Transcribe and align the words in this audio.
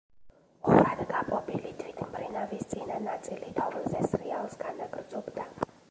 ორად 0.75 1.03
გაპობილი 1.11 1.73
თვითმფრინავის 1.83 2.65
წინა 2.73 2.99
ნაწილი 3.11 3.55
თოვლზე 3.61 4.03
სრიალს 4.15 4.61
განაგრძობდა. 4.67 5.51